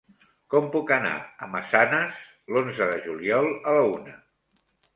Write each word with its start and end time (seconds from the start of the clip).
Com 0.53 0.69
puc 0.75 0.93
anar 0.95 1.11
a 1.17 1.49
Massanes 1.51 2.23
l'onze 2.55 2.89
de 2.95 2.99
juliol 3.07 3.53
a 3.53 3.77
la 3.79 3.87
una? 3.95 4.19